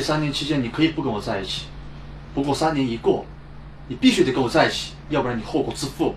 [0.00, 1.66] 三年期间你可以不跟我在一起，
[2.34, 3.24] 不过三年一过，
[3.88, 6.14] 你必须得跟我在一起，要不然你后果自负。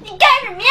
[0.00, 0.68] 你干什么呀？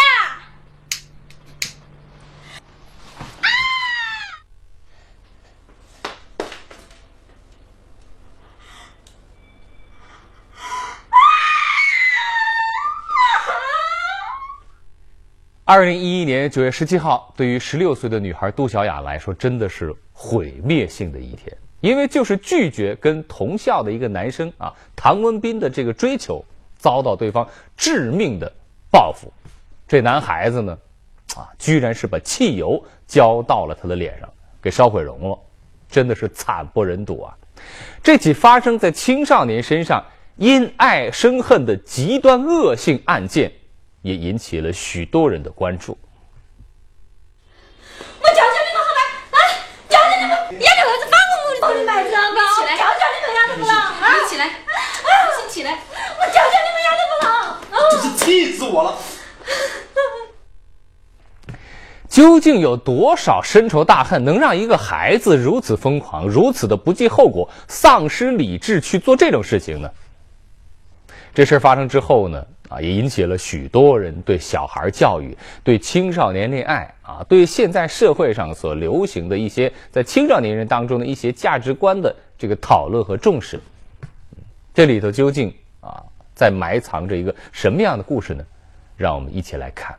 [15.73, 26.43] 二零一一年九月十七号，对于十六岁的女孩杜小雅来说，真的是毁灭性的一天，因为就是拒绝跟同校的一个男生啊唐文斌的这个追求，
[26.77, 28.51] 遭到对方致命的
[28.91, 29.31] 报复。
[29.87, 30.77] 这男孩子呢，
[31.37, 34.29] 啊，居然是把汽油浇到了他的脸上，
[34.61, 35.39] 给烧毁容了，
[35.89, 37.33] 真的是惨不忍睹啊！
[38.03, 40.03] 这起发生在青少年身上
[40.35, 43.49] 因爱生恨的极端恶性案件。
[44.01, 45.97] 也引起了许多人的关注。
[48.19, 49.37] 我求求你们好吧，啊！
[49.89, 52.41] 求求你们，眼睛儿子放过我的孩子好不好？
[52.61, 54.15] 起来求求你们，丫头不能啊！
[54.21, 54.43] 你起来，
[55.37, 55.71] 先起来。
[55.71, 57.29] 我求求你们，丫头不能。
[57.91, 58.97] 真是气死我了！
[62.09, 69.89] 究竟有多少深仇大恨，能让一个孩子如此疯狂、如此的不计后果、丧失理智去做这种事情呢？
[71.33, 72.45] 这事儿发生之后呢？
[72.71, 83.59] 啊，也引起了许多人对小孩教育、对青少年恋爱啊，对现在社会上所流行的一些在青少年人当中的一些价值观的这个讨论和重视。
[84.73, 86.01] 这里头究竟啊
[86.33, 88.41] 在埋藏着一个什么样的故事呢？
[88.95, 89.93] 让我们一起来看。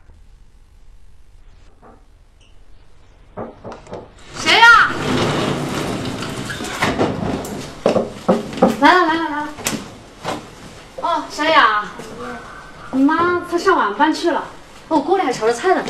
[4.35, 4.91] 谁呀？
[8.79, 9.49] 来了来了来了。
[11.01, 11.85] 哦，小雅，
[12.95, 14.43] 你妈她上晚班去了，
[14.87, 15.83] 我锅里还炒着菜呢。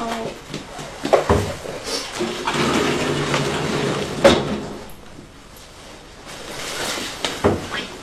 [0.00, 0.06] 哦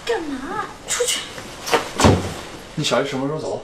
[0.06, 0.66] 干嘛？
[0.88, 1.19] 出去！
[2.75, 3.62] 你小姨什么时候走？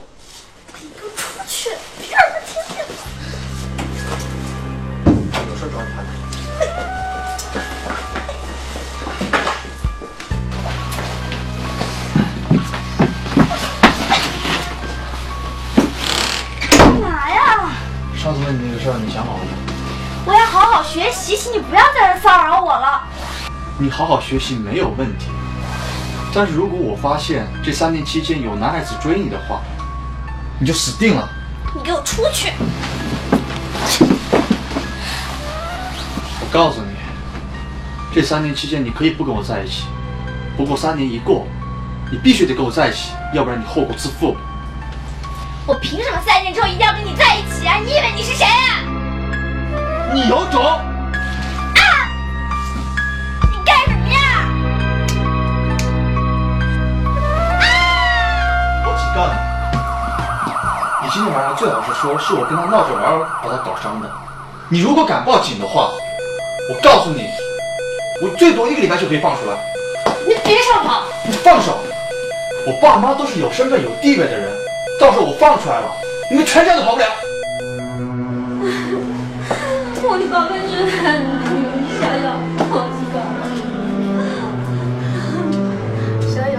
[18.34, 19.50] 次问你那个事儿，你想好了吗？
[20.26, 23.02] 我要好好学习，请你不要再来骚扰我了。
[23.78, 25.26] 你好好学习没有问题，
[26.34, 29.60] 但是如果我发现这三年期间有男孩子追你的话，
[30.58, 31.28] 你就死定了。
[31.74, 32.52] 你给我出去！
[36.40, 36.94] 我告诉你，
[38.14, 39.84] 这三年期间你可以不跟我在一起，
[40.56, 41.46] 不过三年一过，
[42.10, 44.36] 你必须得跟我在一起，要不然你后果自负。
[45.66, 47.78] 我凭什么三年之后一定要跟你在一起啊？
[47.82, 48.84] 你以为你是谁啊？
[50.12, 50.62] 你有种！
[50.62, 50.84] 啊
[53.50, 54.18] 你干什么呀？
[57.60, 57.64] 啊
[58.84, 59.26] 我警告
[61.02, 64.10] 你，你今天晚上最好是说是我跟他闹着玩把他搞伤的。
[64.68, 65.88] 你如果敢报警的话，
[66.68, 67.26] 我告诉你，
[68.20, 69.56] 我最多一个礼拜就可以放出来。
[70.28, 71.04] 你别想跑！
[71.24, 71.78] 你放手！
[72.66, 74.52] 我爸妈都是有身份有地位的人，
[75.00, 75.86] 到时候我放出来了，
[76.30, 77.06] 你们全家都跑不了。
[80.06, 80.86] 我的宝贝女儿，
[81.98, 82.36] 小雅，
[82.70, 83.16] 我知道。
[86.28, 86.56] 小雅，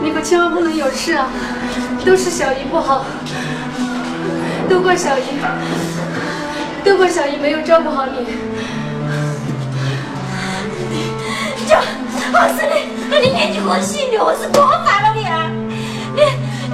[0.00, 1.30] 你可千万不能有事啊！
[2.04, 3.04] 都是小姨不好，
[4.68, 5.22] 都怪小姨，
[6.84, 8.26] 都怪小姨没有照顾好你。
[11.66, 11.76] 就
[12.32, 12.74] 我是你，
[13.20, 15.11] 你年纪过细的，我是过分了！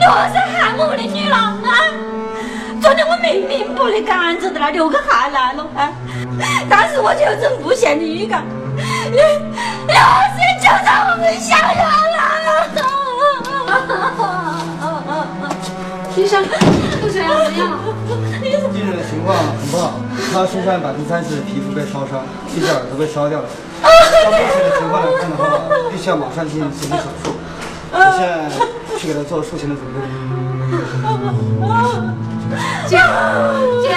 [0.08, 1.68] 你为啥喊我们的女郎啊？
[2.80, 5.92] 昨天我明明不的赶着的了，流个汗来了啊！
[6.70, 8.42] 但是我就有种不祥的预感，
[9.12, 9.20] 你
[9.84, 10.00] 你何
[10.32, 12.56] 时就在我们小雅来了？
[16.16, 16.42] 医生，
[17.02, 17.76] 杜小雅怎么样了？
[18.72, 20.00] 病人的情况很不好，
[20.32, 23.46] 他身上百分之三十的皮肤被烧伤，气管都被烧掉了。
[23.84, 27.36] 照目前的情况来看的话，必须要马上进行紧急手术。
[27.90, 28.48] 我现在
[28.98, 30.00] 去给他做术前的准备。
[32.88, 32.98] 姐，
[33.80, 33.96] 姐，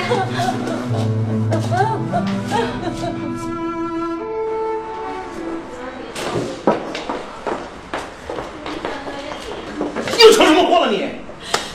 [10.20, 11.10] 又成什么祸了你？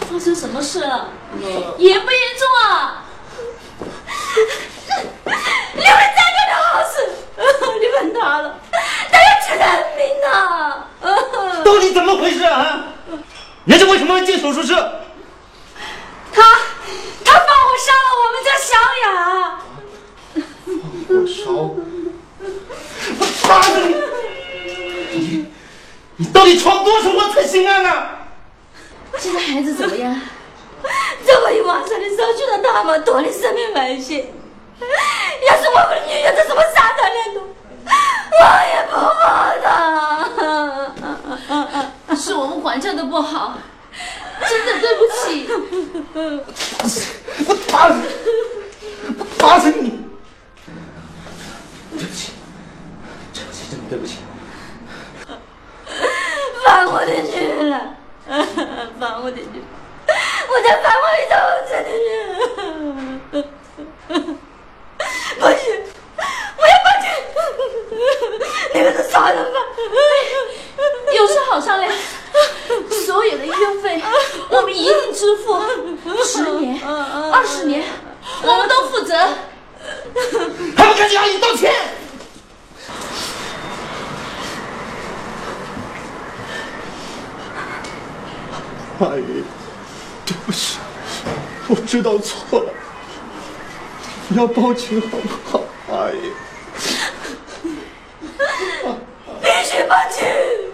[0.08, 1.08] 发生什么事了？
[1.78, 3.02] 严不严重啊？
[5.74, 6.94] 你们再干点好事，
[7.80, 8.54] 你问他了，
[9.10, 9.64] 他要出人
[9.96, 10.00] 命
[10.30, 10.86] 啊！
[11.64, 12.85] 到底怎么回事啊？
[13.66, 14.72] 人家为什么会进手术室？
[16.32, 16.42] 他
[17.24, 18.70] 他放火烧了我们们家小
[19.02, 19.08] 雅。
[21.08, 21.50] 火烧！
[23.18, 25.16] 我打死你！
[25.18, 25.46] 你
[26.16, 28.28] 你到底闯多少祸才心安啊？
[29.18, 30.20] 现在孩子怎么样？
[31.26, 34.26] 这么一晚上你失去了那么多的生命危险，
[35.48, 37.40] 要是我们的女儿在什么杀人连头，
[38.30, 39.66] 我也不怕的。
[42.16, 43.58] 是我们管教的不好，
[44.48, 45.46] 真的对不起。
[47.46, 48.04] 我打死你！
[49.18, 50.00] 我打死你！
[51.92, 52.32] 对不起，
[53.34, 54.16] 对不起真的对不起。
[56.64, 57.74] 放我的女儿，
[58.98, 59.62] 放我的女儿，
[60.48, 61.34] 我在放我的肚
[61.68, 63.44] 子的女儿。
[65.38, 65.62] 不行，
[66.56, 67.04] 我要报警！
[68.74, 69.54] 你们是杀人犯！
[71.14, 71.92] 有事好商量，
[73.06, 74.02] 所有的医院费
[74.50, 75.62] 我们一定支付，
[76.24, 77.84] 十年、二十年，
[78.42, 79.16] 我们都负责。
[80.76, 81.72] 还不赶紧阿姨道歉！
[88.98, 89.44] 阿姨，
[90.26, 90.78] 对不起，
[91.68, 92.70] 我知道错了，
[94.28, 95.62] 你要报警好不好？
[95.88, 96.30] 阿姨，
[99.40, 100.22] 必须报警！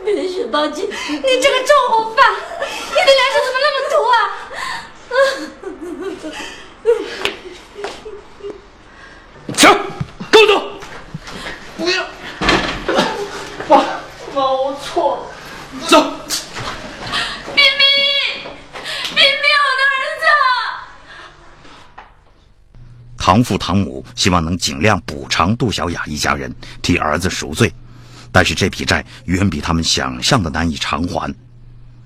[0.05, 0.85] 必须报警！
[0.85, 2.35] 你这个臭红犯，
[2.91, 4.15] 你的良心怎么那么毒啊？
[9.57, 9.63] 行，
[10.29, 10.53] 跟我走。
[11.79, 12.03] 不要，
[13.69, 13.79] 妈妈，
[14.35, 15.23] 我错了，
[15.87, 16.03] 走。
[17.55, 17.81] 冰冰，
[19.15, 19.25] 冰冰，
[19.63, 20.25] 我的儿子！
[23.25, 26.53] 唐父堂母希望能尽量补偿杜小雅一家人，
[26.83, 27.73] 替儿子赎罪，
[28.33, 31.33] 但是这笔债远比他们想象的难以偿还。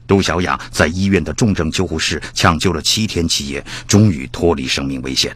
[0.06, 5.34] 杜小雅在医院的重症救护室抢救了七天七夜，终于脱离生命危险。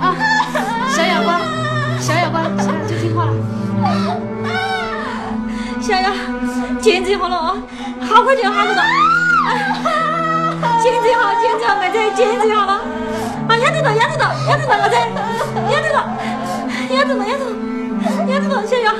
[0.00, 0.14] 啊，
[0.94, 1.40] 小哑巴，
[2.00, 3.34] 小哑巴，小雅就听话了。
[5.82, 6.14] 小雅，
[6.82, 7.56] 坚持好了啊，
[8.00, 8.82] 好快就好了的。
[10.82, 12.72] 坚持好，坚持好，我再坚持好了。
[13.48, 14.98] 啊，压得到，压得到，压得到，我再
[15.70, 16.00] 压得到，
[16.90, 17.54] 压得到，压得到，
[18.26, 18.92] 压得到，小雅。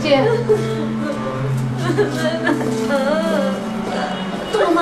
[0.00, 0.22] 姐，
[4.52, 4.78] 动了吗？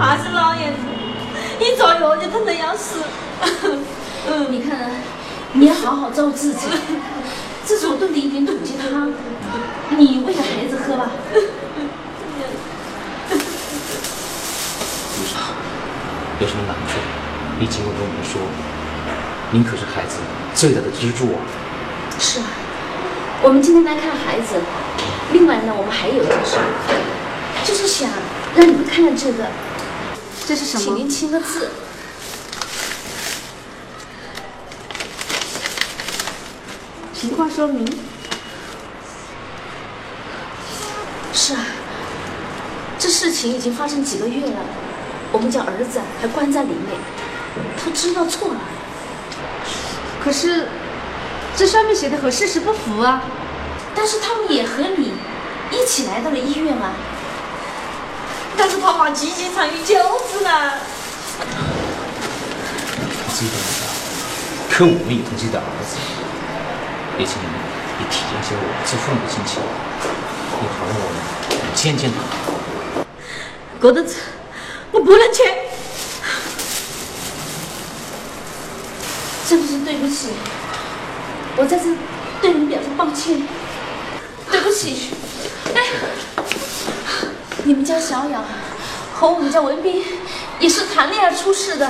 [0.00, 0.78] 还是老爷子，
[1.58, 3.00] 一坐药就疼得要死。
[4.30, 4.90] 嗯你看啊，
[5.52, 6.66] 你要好好照顾自己。
[7.66, 9.12] 这是我炖的一点土鸡汤，
[9.96, 11.10] 你喂给孩子喝吧。
[16.40, 16.98] 有什么难处，
[17.58, 18.40] 你尽管跟我们说。
[19.50, 20.18] 您可是孩子
[20.54, 21.40] 最大的支柱啊！
[22.20, 22.46] 是啊，
[23.42, 24.60] 我们今天来看孩子。
[25.32, 26.56] 另外呢，我们还有一件事，
[27.64, 28.08] 就是想
[28.54, 29.44] 让你们看看这个，
[30.48, 31.68] 这是什请您签个字。
[37.12, 37.86] 情况说明。
[41.34, 41.60] 是啊，
[42.98, 44.56] 这事情已经发生几个月了，
[45.32, 46.98] 我们家儿子还关在里面，
[47.76, 48.60] 他知道错了。
[50.24, 50.66] 可是，
[51.58, 53.22] 这上面写的和事实不符啊。
[53.94, 55.12] 但是他们也和你
[55.72, 56.94] 一起来到了医院啊。
[58.58, 59.94] 但是爸妈积极参与救
[60.30, 60.50] 治呢。
[63.32, 63.68] 知道的，
[64.68, 65.96] 可我们有自己的儿子，
[67.20, 67.46] 也请你
[68.00, 69.62] 也体谅些我这父母的心情，
[70.60, 71.16] 也好让我们
[71.72, 72.16] 见见他。
[73.80, 74.16] 过得次，
[74.90, 75.44] 我不能去。
[79.48, 80.30] 真的是对不起，
[81.56, 81.84] 我在这
[82.42, 83.46] 对你表示抱歉。
[84.50, 85.10] 对不起，
[85.74, 85.80] 哎，
[87.68, 88.42] 你们家小雅
[89.12, 90.02] 和我们家文斌
[90.58, 91.86] 也是谈恋爱出事的。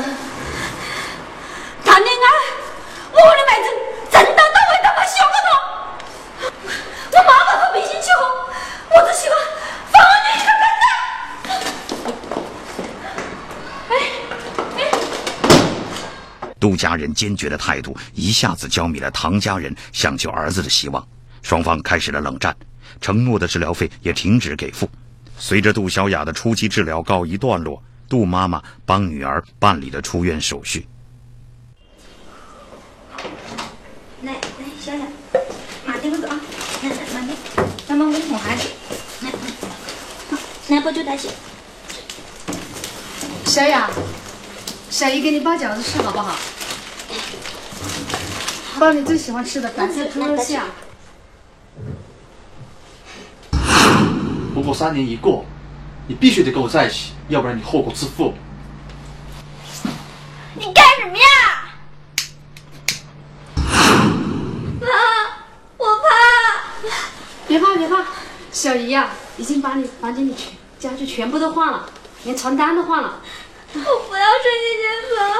[1.85, 2.26] 谈恋爱？
[3.12, 3.68] 我的妹子
[4.11, 5.49] 从头到尾都没喜欢他。
[7.12, 8.20] 我妈妈和明星结婚，
[8.90, 9.38] 我只喜欢
[9.92, 10.66] 放我女一个人
[16.58, 21.06] 杜家人坚决的态度一下子浇灭了唐家人想救儿子的希望，
[21.40, 22.56] 双方开始了冷战，
[23.00, 24.90] 承诺的治疗费也停止给付。
[25.38, 30.87] 随着杜小雅的初期治疗告一段落，杜妈妈帮女儿办理了出院手续。
[34.23, 34.40] 来来，
[34.80, 35.07] 小雅，
[35.87, 36.40] 慢点个走啊，
[36.83, 37.38] 来来慢点，
[37.88, 38.68] 慢妈我给你哄孩子。
[39.23, 39.30] 来，
[40.68, 41.28] 来把酒带去。
[43.45, 43.88] 小雅，
[44.90, 46.35] 小姨给你包饺子吃好不好？
[48.78, 50.62] 包你最喜欢吃的白菜猪肉馅。
[54.69, 55.47] 不过三年一过，
[56.09, 58.35] 你必须得跟我在一起，要不然你后果自负。
[60.57, 61.25] 你干什么呀？
[64.79, 64.87] 妈，
[65.79, 66.05] 我怕。
[67.47, 68.05] 别怕别怕，
[68.53, 69.09] 小姨呀、
[69.39, 71.89] 已经把你房间里全家具全部都换了，
[72.25, 73.23] 连床单都换了。
[73.73, 75.31] 我不要睡这间房。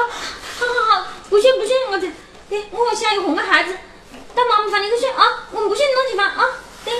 [0.57, 2.07] 好好好，不信不信，我这，
[2.49, 3.77] 哎，我和小姨哄个孩子，
[4.33, 5.45] 到妈妈房里去睡啊！
[5.51, 6.43] 我们不信弄起房啊！
[6.83, 6.97] 等一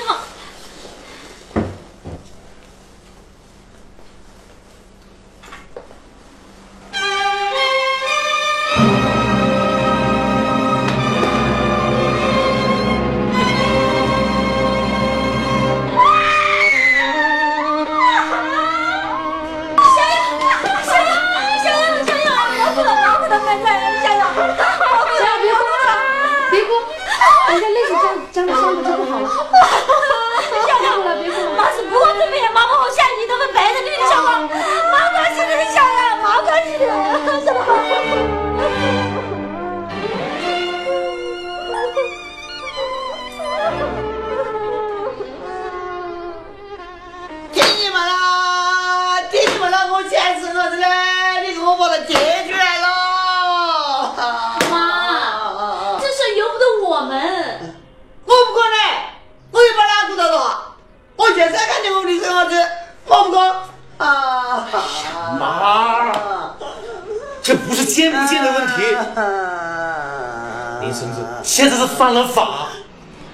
[67.67, 68.73] 不是见不见的问题，
[70.81, 72.67] 林孙子现在是犯了法，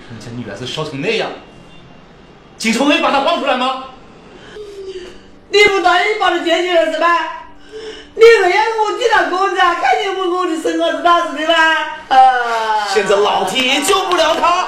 [0.10, 1.29] 人家女儿子烧成那样，
[2.58, 3.84] 警察会把她放出来吗？
[5.50, 7.08] 你不答应把他接进来是吧？
[8.15, 11.53] 你这样我替他哥子啊，肯定为我的生儿子打是的吧？
[12.10, 14.65] 啊， 现在老天爷救不了他。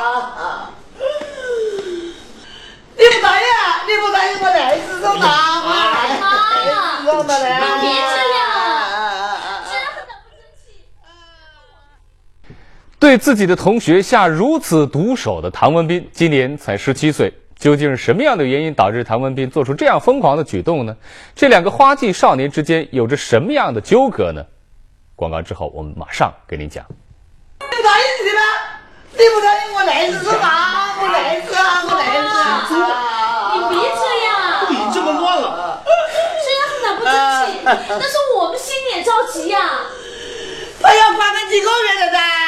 [2.98, 3.84] 你不答应啊？
[3.88, 5.28] 你不答应我来自上打
[5.62, 5.76] 我，来
[6.16, 6.20] 自
[7.06, 7.46] 上的嘞。
[7.82, 7.94] 别这
[8.34, 8.37] 样
[13.00, 17.32] 对自己的同学下如此毒手的唐文斌，今年才十七岁。
[17.60, 20.96] 究竟是什么样的原因导致唐文斌做出这样疯狂的举动呢？
[21.36, 24.46] 这两个花季少年之间有着什么样的纠葛呢？
[25.16, 26.86] 广告之后，我们马上给您讲。
[27.60, 28.42] 你答应你的吧？
[29.13, 33.54] 你不答应我来自上打，我来自啊，我来自啊。
[33.56, 35.82] 你别这样，都已经这么乱了，
[36.46, 37.13] 这样很不争
[37.46, 39.60] 气， 但是我们心里也着急呀、
[40.80, 42.47] 他要关他几个月的噻？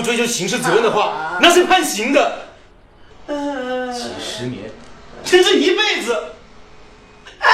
[0.00, 2.38] 果追究刑事责任的话，那是判刑的，
[3.26, 4.70] 几十年，
[5.24, 6.14] 甚至一辈子。
[7.38, 7.46] 啊，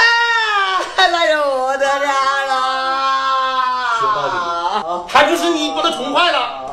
[0.95, 2.07] 那就不得了
[2.47, 2.53] 了。
[3.99, 6.65] 说到底，还不是你把他宠坏了。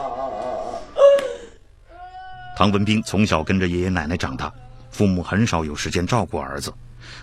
[2.56, 4.52] 唐文斌从小跟着爷爷奶奶长大，
[4.92, 6.72] 父母很少有时间照顾儿子。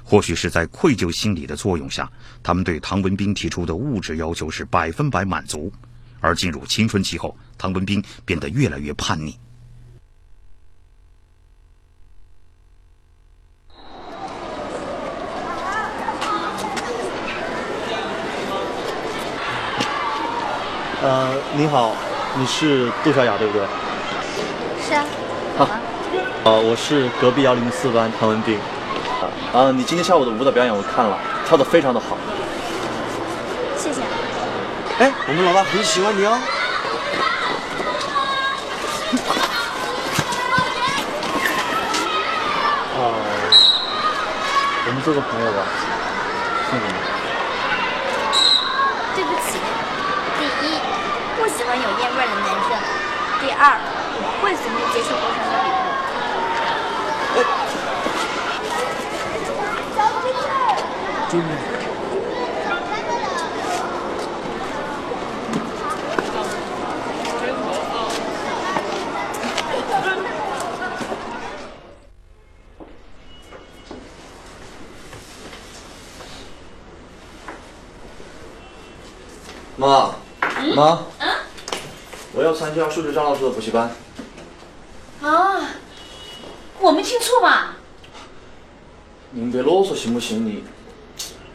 [0.03, 2.09] 或许是在愧疚心理的作用下，
[2.43, 5.71] 他们对唐文斌提出的物质要求是百分百满足。
[6.21, 9.37] 而进入青春期后，唐文斌变得越来越叛逆。
[21.03, 21.95] 呃，你好，
[22.37, 23.65] 你是杜小雅对不对？
[24.87, 25.03] 是啊。
[25.57, 25.67] 好。
[26.43, 28.57] 呃，我是隔壁幺零四班唐文斌。
[28.57, 32.15] 啊、呃，你今天下午的舞蹈表演我看了，跳得非常的好。
[35.01, 35.09] 谢谢。
[35.09, 36.37] 哎，我们老大很喜欢你哦。
[42.93, 43.01] 哦、
[44.85, 45.65] 我们做个朋友吧，
[46.69, 46.93] 信不信？
[49.15, 49.57] 对不起，
[50.37, 50.77] 第一，
[51.35, 52.77] 不喜欢有烟味的男生；
[53.41, 53.81] 第二，
[54.13, 57.49] 我不会随便接受陌生的礼物。
[61.31, 61.90] 注意。
[79.77, 80.15] 妈，
[80.75, 80.99] 妈，
[82.33, 83.89] 我要参加数学张老师的补习班。
[85.21, 85.69] 啊，
[86.79, 87.75] 我没听错吧？
[89.31, 90.45] 您别啰嗦行不行？
[90.45, 90.63] 你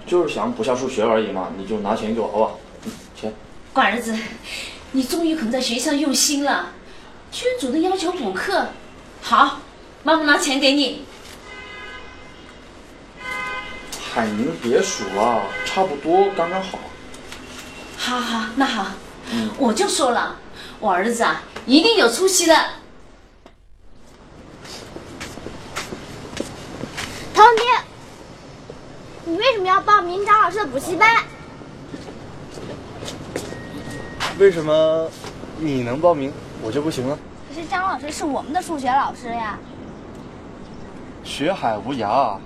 [0.06, 2.58] 就是想补下数学而已嘛，你就拿钱给我好不好？
[2.85, 3.35] 嗯，钱。
[3.73, 4.16] 乖儿子，
[4.92, 6.70] 你终于肯在学校用心了，
[7.30, 8.68] 居然主动要求补课。
[9.20, 9.61] 好，
[10.02, 11.04] 妈妈拿钱给你。
[14.14, 16.78] 海宁，别数了，差不多刚刚好。
[18.06, 18.86] 好好，那好，
[19.58, 20.36] 我就说了，
[20.78, 22.54] 我儿子啊，一定有出息的。
[27.34, 27.64] 童婷，
[29.25, 31.25] 你为什么要报名张老师的补习班？
[34.38, 35.10] 为什么
[35.58, 36.32] 你能报名，
[36.62, 37.18] 我就不行了？
[37.48, 39.58] 可是张老师是我们的数学老师呀。
[41.25, 42.38] 学海无涯，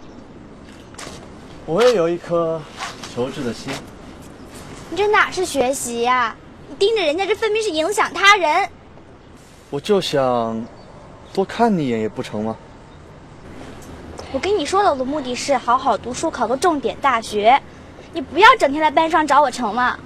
[1.66, 2.58] 我也有一颗
[3.14, 3.70] 求知的心。
[4.90, 6.35] 你这哪是学习呀？
[6.68, 8.68] 你盯着人家，这分明是影响他人。
[9.70, 10.66] 我就想
[11.32, 12.56] 多看你一眼，也不成吗？
[14.32, 17.61] 我跟你说了，我的目的是好好读书，考个重点大学。
[18.12, 19.97] 你不要整天来班上找我成吗？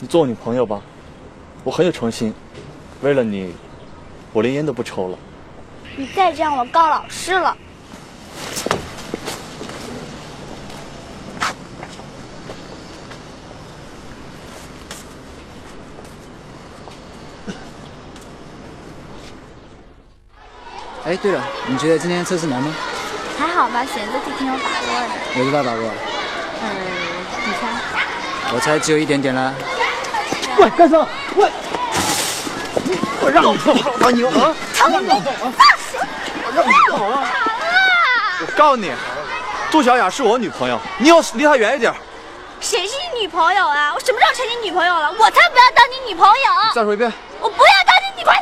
[0.00, 0.82] 你做我女朋友吧，
[1.62, 2.34] 我很有诚心。
[3.00, 3.54] 为了你，
[4.32, 5.18] 我连烟都不抽了。
[5.96, 7.56] 你再这样，我告老师了。
[21.10, 22.72] 哎，对了，你觉得今天测试难吗？
[23.36, 25.40] 还好吧，选择题挺有把握的。
[25.40, 25.90] 有多大把握？
[26.62, 26.64] 嗯，
[27.44, 27.66] 你猜？
[28.54, 29.52] 我猜只有一点点啦。
[30.58, 31.08] 喂，干什么？
[31.34, 31.50] 喂！
[33.22, 34.54] 我让你碰啊你啊！
[34.76, 35.98] 唐明，放手！
[36.46, 37.26] 我让你跑啊！
[38.42, 38.92] 我告诉你，
[39.68, 41.92] 杜小雅是我女朋友，你要离她远一点。
[42.60, 43.92] 谁是你女朋友啊？
[43.92, 45.10] 我什么时候成你女朋友了？
[45.10, 46.34] 我才不要当你女朋友！
[46.72, 47.12] 再说一遍。
[47.40, 48.40] 我不要当你女朋友！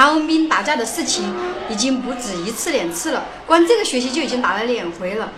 [0.00, 1.30] 韩文斌打架的事情
[1.68, 5.30] 已经不止一次两次了，光这个学期就已经打了两回了。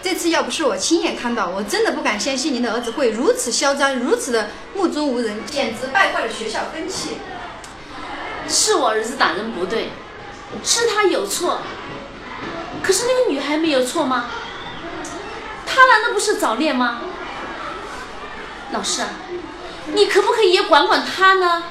[0.00, 7.18] 这次要不是我亲眼看到，我真的不敢相信您的儿子会如此嚣张，如此的目中无人，简直败坏了学校风气。
[8.48, 9.90] 是我儿子打人不对，
[10.64, 11.60] 是他有错。
[12.82, 14.30] 可是那个女孩没有错吗？
[15.66, 17.02] 她难道不是早恋吗？
[18.72, 19.08] 老师啊，
[19.92, 21.64] 你可不可以也管管她呢？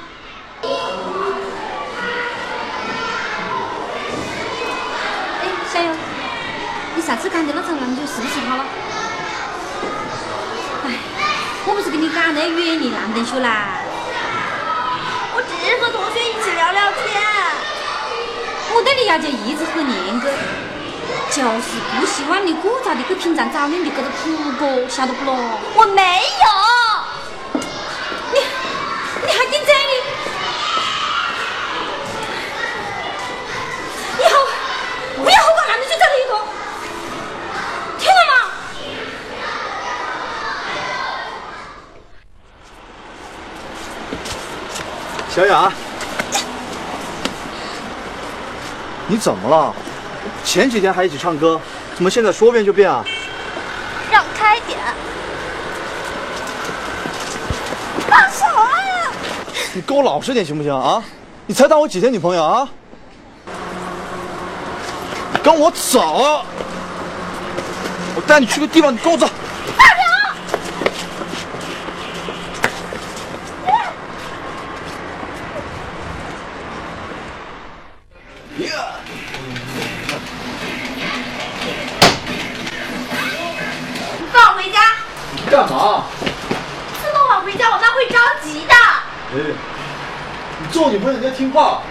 [5.68, 5.92] 哎，小友，
[6.96, 8.64] 你上次赶的那场篮球是不是他了？
[10.86, 10.88] 哎，
[11.66, 13.80] 我不是跟你讲那远离男同学啦，
[15.34, 17.20] 我只是和同学一起聊聊天。
[18.74, 20.30] 我对你要求一直很严格，
[21.30, 25.36] 就是不希望你过早的去品尝早恋的这个苦果，晓得不咯？
[25.74, 26.48] 我没有。
[28.32, 28.40] 你
[29.26, 29.92] 你还顶嘴你？
[34.20, 34.34] 以后
[35.16, 36.32] 不要和我男的去找你一个，
[37.98, 38.34] 听到吗？
[45.38, 45.72] 小雅，
[49.06, 49.72] 你怎么了？
[50.42, 51.60] 前几天还一起唱歌，
[51.94, 53.04] 怎么现在说变就变啊？
[54.10, 54.76] 让开点！
[58.08, 58.68] 放手啊！
[59.74, 61.00] 你给我老实点行不行啊？
[61.46, 62.68] 你才当我几天女朋友啊？
[65.34, 66.44] 你跟我走！
[68.16, 69.28] 我带你去个地方，你跟我走。
[91.12, 91.82] 你做我女朋友你要听话。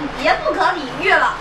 [0.00, 1.34] 你别不可理喻了。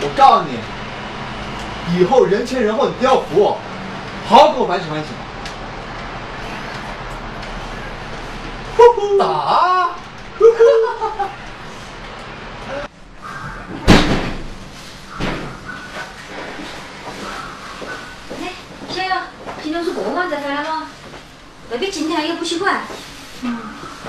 [0.00, 0.58] 我告诉你，
[1.98, 3.58] 以后人前人后你都要服我，
[4.28, 5.06] 好好跟我反省反省。
[9.16, 9.90] 打！
[18.42, 18.52] 哎，
[18.88, 19.14] 小友，
[19.62, 20.88] 平常是过晚才回来吗？
[21.74, 22.84] 未必今天还有补习惯。
[23.42, 23.58] 嗯，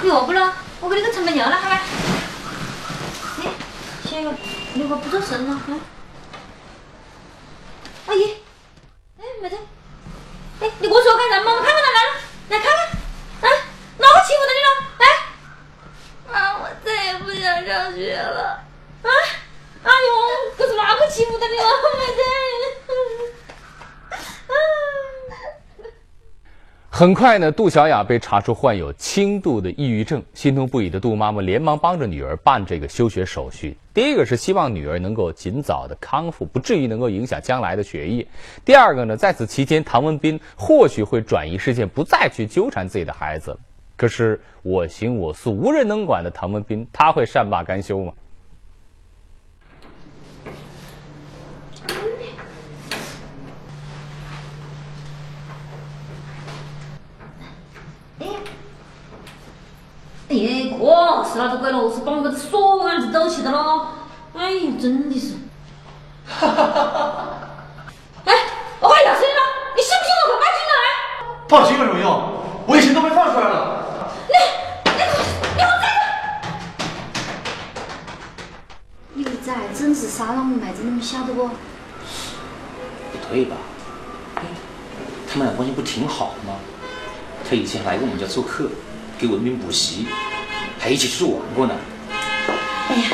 [0.03, 0.53] 你饿不咯？
[0.81, 1.81] 我给你个成本牛了，好吧？
[3.41, 3.49] 哎，
[4.07, 4.31] 小友，
[4.75, 5.59] 你为何不做声呢？
[5.65, 5.81] 嗯。
[8.05, 8.37] 阿姨，
[9.17, 9.57] 哎，没得。
[10.61, 11.55] 哎，你给我说干什么？
[11.55, 12.13] 我看看他来了，
[12.49, 12.85] 来看看。
[12.85, 13.49] 啊，
[13.97, 14.69] 哪个欺负到你了？
[14.99, 15.03] 来。
[16.31, 18.63] 妈，我再也不想上学了。
[19.01, 19.09] 啊！
[19.81, 21.63] 哎呦，可是哪个欺负到你了？
[21.97, 22.21] 没得。
[26.97, 33.75] 很快呢，杜小雅被查出患有轻度的抑郁症，心痛不已的杜妈妈连忙帮着女儿办这个休学手续。
[33.93, 38.25] 第一个是希望女儿能够尽早的康复，不至于能够影响将来的学业；
[38.63, 43.59] 第二个呢，在此期间，唐文斌或许会转移视线，不再去纠缠自己的孩子。
[43.97, 48.13] 可是我行我素、无人能管的唐文斌，他会善罢甘休吗？
[60.27, 60.71] 哎，
[61.25, 61.91] 哥，是哪个鬼咯？
[61.91, 63.87] 是把我个子锁眼子抖起的咯？
[64.37, 65.33] 哎呀，真的是！
[66.27, 67.37] 哈哈哈哈哈！
[68.25, 68.33] 哎，
[68.79, 69.41] 我快要死了！
[69.75, 70.77] 你信不信我快报警了？
[71.47, 72.07] 报警有什么用？
[72.67, 73.85] 我以前都被放出来了。
[74.27, 74.33] 你
[74.85, 75.01] 你
[75.55, 75.85] 你好在
[79.13, 81.47] 你崽真是杀了我妹子，你们晓得不？
[81.47, 81.53] 不
[83.29, 83.55] 对吧？
[85.27, 86.59] 他们俩关系不挺好的吗？
[87.47, 88.69] 他以前来过我们家做客。
[89.17, 90.07] 给文斌补习，
[90.85, 91.75] 还一起出去玩过呢。
[92.89, 93.09] 哎呀，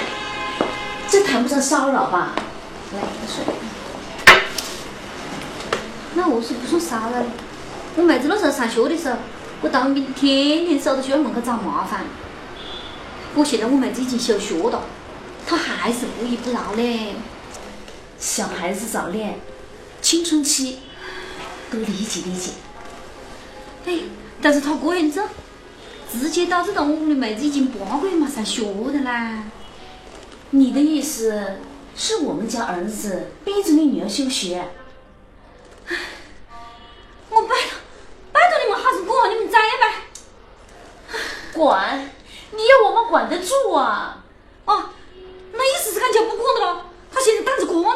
[1.08, 2.34] 这谈不上骚扰吧？
[2.94, 3.46] 来，水。
[6.14, 7.24] 那我说不算骚扰。
[7.96, 9.16] 我妹子那时候上学的时候，
[9.62, 12.02] 我当兵天天守在学校门口找麻烦。
[13.36, 14.84] 我现在我妹子已经休学了，
[15.48, 17.16] 他还是不依不饶嘞。
[18.20, 19.40] 小孩子早恋，
[20.02, 20.80] 青春期，
[21.72, 22.52] 都理解理解。
[23.86, 24.00] 哎，
[24.42, 25.24] 但是他这样子。
[26.12, 29.44] 直接导致到我们的妹子已经八个月没上学的啦。
[30.52, 31.58] 你的意思
[31.96, 34.70] 是我们家儿子逼着你女儿休学？
[37.30, 37.80] 我拜托，
[38.32, 41.18] 拜托你们还是管你们崽呗。
[41.54, 42.12] 管？
[42.54, 44.26] 你要我们管得住啊？
[44.66, 44.90] 哦，
[45.54, 46.86] 那意思是讲就不管的了。
[47.14, 47.96] 他现在胆子这么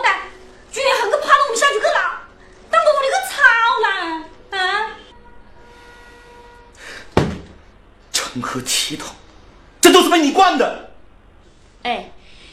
[8.55, 9.13] 成何体统？
[9.81, 10.91] 这都是被你惯的。
[11.83, 12.11] 哎，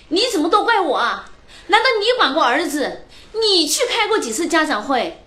[0.08, 1.30] 你怎么都怪我啊？
[1.68, 3.06] 难道你管过儿子？
[3.32, 5.24] 你去开过几次家长会？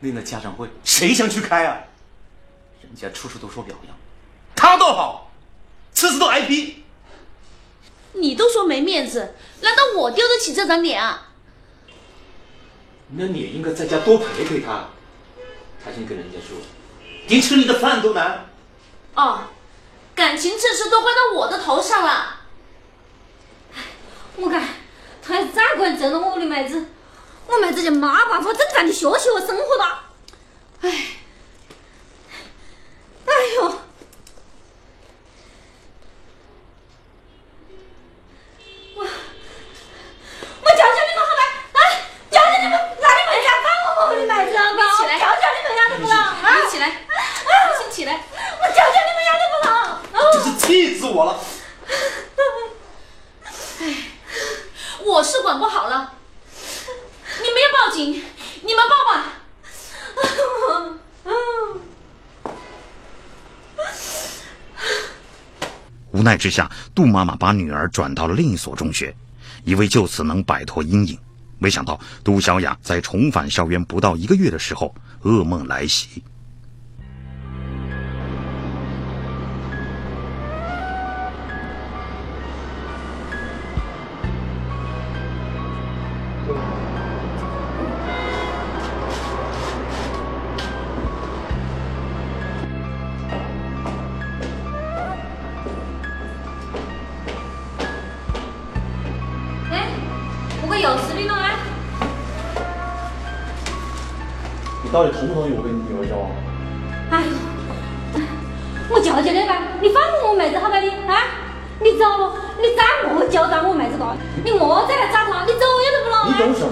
[0.00, 1.78] 那那家长会谁想去开啊？
[2.82, 3.94] 人家处处都说表扬，
[4.56, 5.30] 他倒好，
[5.92, 6.84] 次次都挨批。
[8.14, 11.28] 你都说没面子，难道我丢得起这张脸啊？
[13.10, 14.88] 那你也应该在家多陪陪他。
[15.84, 16.58] 他先跟人家说。
[17.28, 18.50] 连吃你的饭都难。
[19.14, 19.40] 哦，
[20.14, 22.36] 感情这事都怪到我的头上了。
[24.36, 24.68] 我看
[25.22, 26.86] 他要再管整了我屋里妹子，
[27.46, 30.04] 我妹子就没办法正常的学习和生活了。
[30.82, 31.06] 哎，
[33.26, 33.80] 哎呦！
[50.68, 51.40] 我了，
[53.80, 53.96] 哎，
[55.02, 56.12] 我是管不好了。
[57.42, 59.32] 你们要报警，你们报吧。
[66.10, 69.16] 无奈之下，杜妈妈把女儿转到了另一所中学，
[69.64, 71.18] 以为就此能摆脱阴影。
[71.58, 76.22] 没想到，杜小雅在重返校园不到一个月的时候，噩梦来袭。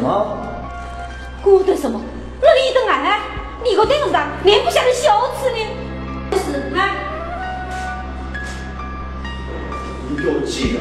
[0.07, 0.39] 么？
[1.45, 2.01] 我的什么？
[2.41, 3.19] 那你懂啊？
[3.63, 5.59] 你一个电工仔，连不晓得羞耻呢？
[6.33, 6.95] 是啊？
[10.09, 10.79] 你给我记着。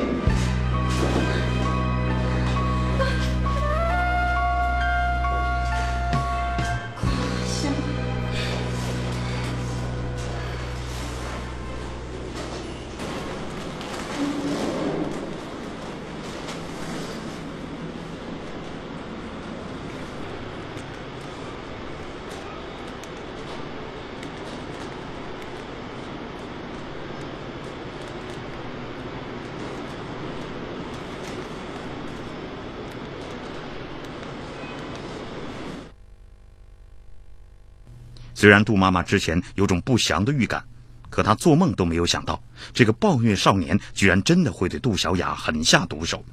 [38.35, 40.61] 虽然杜妈妈之前有种不祥的预感，
[41.09, 42.39] 可她做梦都没有想到，
[42.73, 46.23] 这个暴虐少年居然真的会对杜小雅狠下毒手。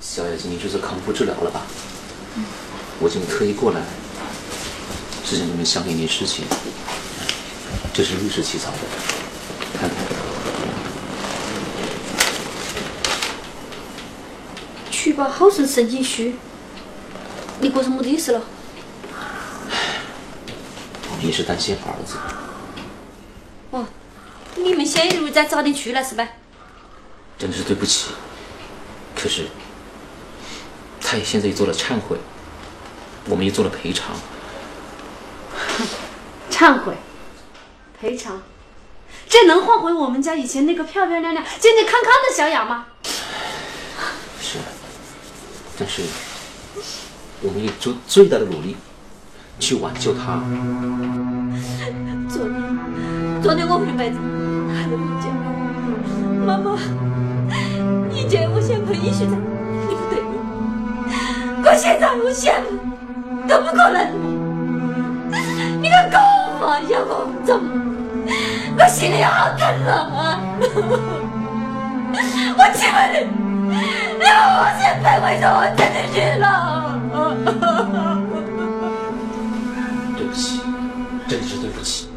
[0.00, 1.62] 小雅今天就是康复治疗了吧？
[3.00, 3.80] 我今天特意过来，
[5.24, 6.44] 是想跟你们商量一件事情。
[7.94, 8.78] 这是律师起草的，
[9.80, 9.96] 看看。
[14.90, 16.34] 曲宝好生神经虚，
[17.60, 18.42] 你过什么意思了？
[21.18, 22.16] 我们也是担心儿子。
[23.72, 23.84] 哦，
[24.54, 26.28] 你们先一路再早点去了是吧？
[27.36, 28.10] 真的是对不起，
[29.16, 29.48] 可是
[31.00, 32.16] 他也现在也做了忏悔，
[33.26, 34.14] 我们也做了赔偿。
[36.50, 36.94] 忏悔，
[38.00, 38.40] 赔偿，
[39.28, 42.86] 这能换回我们家以前那个漂漂亮亮、健健康康的小雅吗？
[44.40, 44.58] 是，
[45.76, 46.02] 但是
[47.40, 48.76] 我们也做最大的努力
[49.58, 50.40] 去挽救他。
[52.28, 52.52] 昨天，
[53.42, 55.26] 昨天我回来还在我讲，
[56.46, 56.66] 妈妈，
[58.12, 59.32] 以前我想陪你学长，
[59.88, 60.22] 你不对
[61.64, 62.54] 我，现在我想
[63.48, 63.98] 都不可能。
[65.82, 66.16] 你个狗
[66.60, 67.10] 嘛，小狗
[67.44, 67.64] 怎么？
[68.78, 70.38] 我心里好疼啊！
[72.56, 73.16] 我气愤你，
[74.18, 76.46] 你把我先背回头，我真的去了。
[81.28, 82.08] 真的是对不起。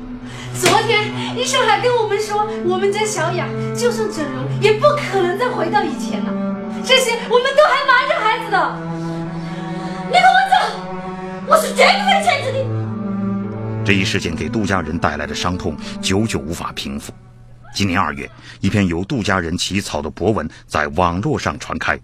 [0.54, 3.46] 昨天医生还跟我们说，我们家小雅
[3.78, 6.32] 就算整容，也不可能再回到以前了。
[6.86, 8.58] 这些我们都还瞒着孩子的。
[10.08, 10.56] 你给我走，
[11.48, 13.86] 我是绝不会签字的。
[13.86, 17.12] 这一事件给杜家人带来的伤痛久久无法平复。
[17.74, 22.00] 今年二月，一篇由杜家人起草的博文在网络上传开，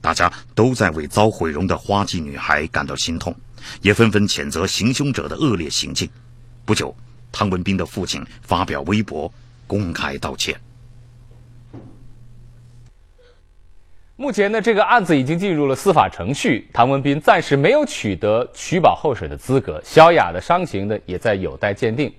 [0.00, 3.34] 大家都在为遭毁容的花季女孩感到心痛，
[3.80, 6.08] 也纷纷谴责行凶者的恶劣行径。
[6.66, 6.92] 不久，
[7.30, 9.32] 汤文斌的父亲发表微博
[9.68, 10.52] 公开道歉。
[14.16, 22.12] 目前呢，这个案子已经进入了司法程序，唐文斌暂时没有取得取保候审的资格，小雅的伤情呢也在有待鉴定。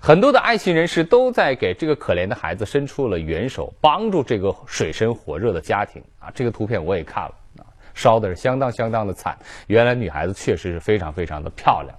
[0.00, 6.30] 很多的爱心人士都在给这个可怜的孩子伸出了援手，帮助这个水深火热的家庭啊。
[6.34, 7.64] 这个图片我也看了啊，
[7.94, 9.34] 烧的是相当相当的惨。
[9.66, 11.96] 原来女孩子确实是非常非常的漂亮。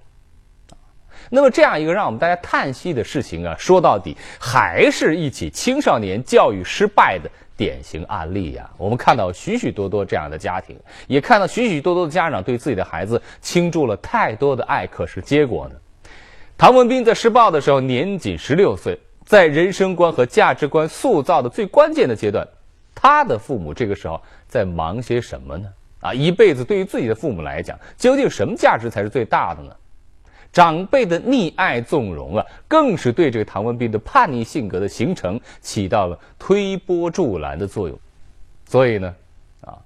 [1.30, 7.30] 那么这样一个让我们大家叹息的事情啊，说到底还是一起青少年教育失败的。
[7.58, 15.74] 典型案例呀，我们看到许许多多这样的家庭，也看到许许多多的家长对自己的孩子倾注了太多的爱，可是结果呢？
[16.58, 22.46] 唐文斌在施暴的时候年仅十六岁，在人生观和价值观塑造的最关键的阶段，
[22.94, 25.66] 他的父母这个时候在忙些什么呢？
[26.02, 29.70] 啊，一辈子对于自己的父母来讲，究竟什么价值才是最大的呢？
[30.56, 37.98] 长辈的溺爱纵容啊，更是对这个唐文斌的叛逆性格的形成起到了推波助澜的作用。
[38.64, 39.14] 所以呢，
[39.60, 39.76] 啊，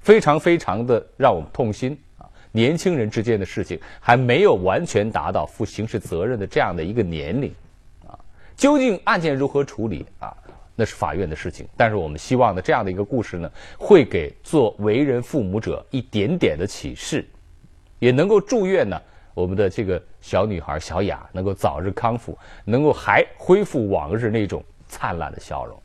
[0.00, 2.28] 非常非常的让我们痛心啊！
[2.52, 7.50] 年轻人之间的事情还没有完全达到负刑事责任的这样的一个年龄，
[8.06, 8.12] 啊，
[8.54, 10.36] 究竟案件如何处理啊，
[10.76, 11.66] 那是法院的事情。
[11.74, 17.26] 但是我们希望呢，这样的一个故事呢，会给做为人父母者一点点的启示，
[17.98, 19.00] 也能够祝愿呢。
[19.38, 25.80] 我们的这个小女孩小雅能够早日康复，能够还恢复往日那种灿烂的笑容。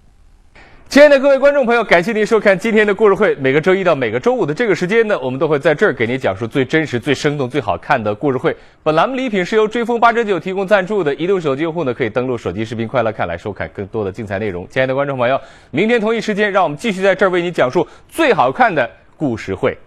[0.89, 3.36] 亲爱的各位观众朋友，感谢您收看今天的故事会。
[3.36, 8.56] 每个周一到每个周五的这个时间呢，我们都会在这儿给您讲述最真实、最生动、最好看的故事会。
[8.82, 14.68] 本栏目礼品是由追风八折九提供赞助的，移动手机用户呢可以登录手机视频快乐看来收看更多的精彩内容。
[14.68, 15.39] 亲爱的观众朋友，
[15.70, 19.78] 明天同一时间，让我们继续在这儿为您讲述最好看的故事会。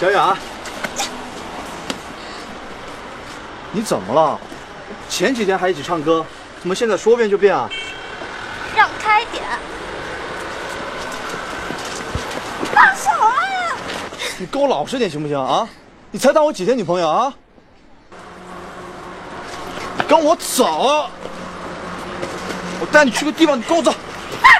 [0.00, 0.34] 小雅，
[3.70, 4.40] 你怎么了？
[5.10, 6.24] 前几天还一起唱歌，
[6.58, 7.68] 怎么现在说变就变啊？
[8.74, 9.44] 让开点！
[12.72, 13.76] 放手啊！
[14.38, 15.68] 你给我老实点行不行啊？
[16.10, 17.34] 你才当我几天女朋友啊？
[20.08, 21.10] 跟我走！
[22.80, 23.92] 我带你去个地方，你跟我走。
[24.40, 24.50] 干